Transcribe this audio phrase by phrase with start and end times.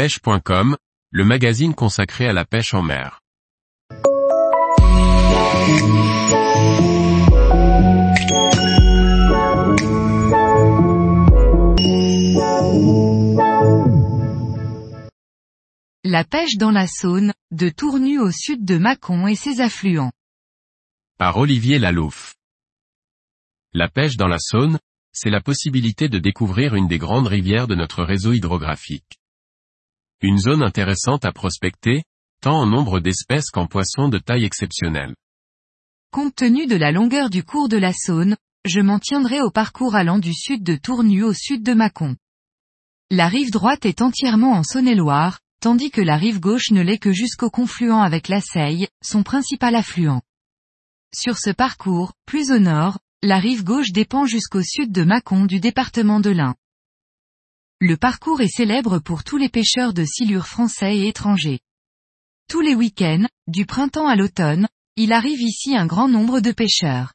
[0.00, 0.78] pêche.com,
[1.10, 3.20] le magazine consacré à la pêche en mer.
[16.02, 20.12] La pêche dans la Saône, de Tournu au sud de Mâcon et ses affluents.
[21.18, 22.36] Par Olivier Lalouf.
[23.74, 24.78] La pêche dans la Saône,
[25.12, 29.19] c'est la possibilité de découvrir une des grandes rivières de notre réseau hydrographique.
[30.22, 32.02] Une zone intéressante à prospecter,
[32.42, 35.14] tant en nombre d'espèces qu'en poissons de taille exceptionnelle.
[36.12, 39.94] Compte tenu de la longueur du cours de la Saône, je m'en tiendrai au parcours
[39.94, 42.16] allant du sud de Tournu au sud de Mâcon.
[43.10, 47.12] La rive droite est entièrement en Saône-et-Loire, tandis que la rive gauche ne l'est que
[47.12, 50.20] jusqu'au confluent avec la Seille, son principal affluent.
[51.14, 55.60] Sur ce parcours, plus au nord, la rive gauche dépend jusqu'au sud de Mâcon du
[55.60, 56.56] département de l'Ain.
[57.82, 61.60] Le parcours est célèbre pour tous les pêcheurs de silures français et étrangers.
[62.46, 67.14] Tous les week-ends, du printemps à l'automne, il arrive ici un grand nombre de pêcheurs.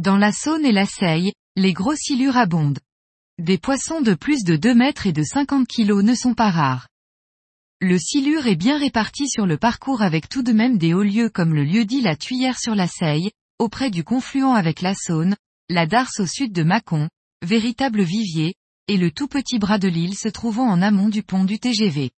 [0.00, 2.78] Dans la Saône et la Seille, les gros silures abondent.
[3.42, 6.86] Des poissons de plus de 2 mètres et de 50 kilos ne sont pas rares.
[7.80, 11.30] Le silure est bien réparti sur le parcours avec tout de même des hauts lieux
[11.30, 15.34] comme le lieu dit la Tuyère sur la Seille, auprès du confluent avec la Saône,
[15.68, 17.08] la Darse au sud de Mâcon,
[17.42, 18.54] véritable vivier,
[18.88, 22.10] et le tout petit bras de l'île se trouvant en amont du pont du TGV.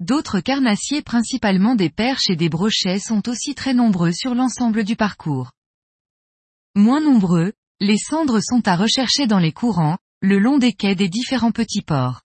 [0.00, 4.96] D'autres carnassiers principalement des perches et des brochets sont aussi très nombreux sur l'ensemble du
[4.96, 5.52] parcours.
[6.74, 11.08] Moins nombreux, les cendres sont à rechercher dans les courants, le long des quais des
[11.08, 12.22] différents petits ports.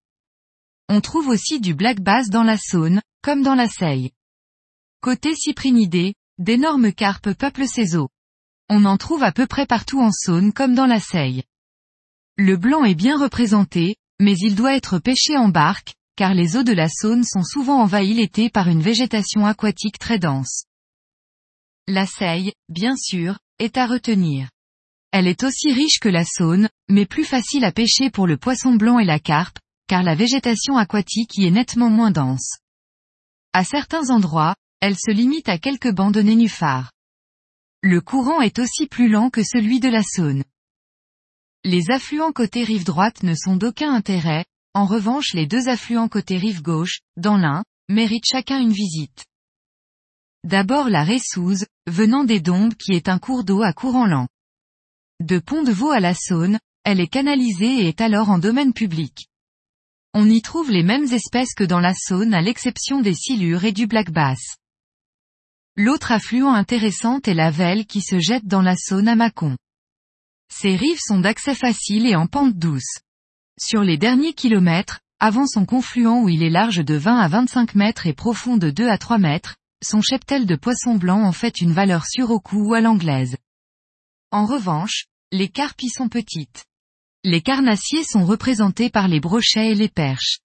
[0.90, 4.12] On trouve aussi du black bass dans la Saône, comme dans la Seille.
[5.02, 8.10] Côté cyprinidés, d'énormes carpes peuplent ces eaux.
[8.70, 11.44] On en trouve à peu près partout en Saône comme dans la Seille.
[12.40, 16.64] Le blanc est bien représenté, mais il doit être pêché en barque, car les eaux
[16.64, 20.66] de la Saône sont souvent envahies l'été par une végétation aquatique très dense.
[21.88, 24.50] La Seille, bien sûr, est à retenir.
[25.12, 28.76] Elle est aussi riche que la Saône, mais plus facile à pêcher pour le poisson
[28.76, 32.60] blanc et la carpe, car la végétation aquatique y est nettement moins dense.
[33.54, 36.92] À certains endroits, elle se limite à quelques bancs de nénuphars.
[37.82, 40.44] Le courant est aussi plus lent que celui de la Saône.
[41.64, 46.38] Les affluents côté rive droite ne sont d'aucun intérêt, en revanche les deux affluents côté
[46.38, 49.26] rive gauche, dans l'un, méritent chacun une visite.
[50.44, 54.28] D'abord la Ressouze, venant des Dombes qui est un cours d'eau à courant lent.
[55.20, 59.28] De Pont-de-Vaux à la Saône, elle est canalisée et est alors en domaine public.
[60.14, 63.72] On y trouve les mêmes espèces que dans la Saône à l'exception des silures et
[63.72, 64.58] du black bass.
[65.76, 69.58] L'autre affluent intéressant est la Velle qui se jette dans la Saône à Mâcon.
[70.50, 73.00] Ses rives sont d'accès facile et en pente douce.
[73.60, 77.76] Sur les derniers kilomètres, avant son confluent où il est large de 20 à 25
[77.76, 81.62] mètres et profond de 2 à 3 mètres, son cheptel de poissons blancs en fait
[81.62, 83.38] une valeur sûre au cou ou à l'anglaise.
[84.32, 86.66] En revanche, les carpes y sont petites.
[87.24, 90.40] Les carnassiers sont représentés par les brochets et les perches.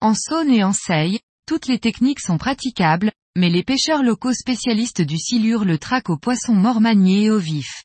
[0.00, 5.02] En Saône et en Seille, toutes les techniques sont praticables, mais les pêcheurs locaux spécialistes
[5.02, 7.84] du silure le traquent aux poissons morts maniés et au vif.